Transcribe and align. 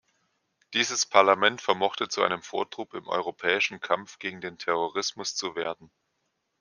Dieses 0.73 1.05
Parlament 1.05 1.61
vermochte 1.61 2.09
zu 2.09 2.23
einem 2.23 2.41
Vortrupp 2.41 2.95
im 2.95 3.05
europäischen 3.07 3.81
Kampf 3.81 4.17
gegen 4.17 4.41
den 4.41 4.57
Terrorismus 4.57 5.35
zu 5.35 5.53
werden. 5.55 5.91